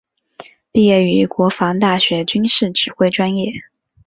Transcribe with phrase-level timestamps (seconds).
[0.71, 3.51] 毕业于国防大学军事指挥专业。